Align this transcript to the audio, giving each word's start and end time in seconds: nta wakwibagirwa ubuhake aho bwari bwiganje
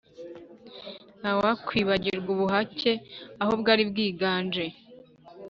nta 1.19 1.31
wakwibagirwa 1.39 2.29
ubuhake 2.35 2.91
aho 3.41 3.51
bwari 3.61 3.83
bwiganje 3.91 4.65